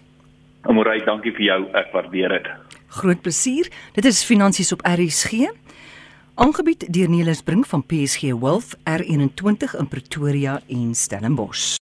Amorey, 0.61 1.03
dankie 1.05 1.31
vir 1.35 1.45
jou, 1.45 1.65
ek 1.77 1.91
waardeer 1.93 2.29
dit. 2.37 2.47
Groot 2.95 3.21
plesier. 3.21 3.67
Dit 3.97 4.05
is 4.05 4.25
finansies 4.25 4.71
op 4.71 4.83
RSG. 4.87 5.49
Aangebied 6.35 6.87
deur 6.93 7.09
Nelis 7.11 7.43
Brink 7.47 7.67
van 7.71 7.83
PSG 7.83 8.35
Wealth 8.41 8.75
R21 8.83 9.75
in 9.79 9.91
Pretoria 9.91 10.59
en 10.67 10.95
Stellenbosch. 10.95 11.67